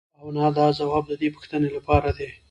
هو 0.19 0.19
او 0.19 0.27
نه 0.35 0.45
دا 0.57 0.65
ځواب 0.79 1.03
د 1.07 1.13
دې 1.21 1.27
پوښتنې 1.35 1.69
لپاره 1.77 2.09
دی. 2.17 2.29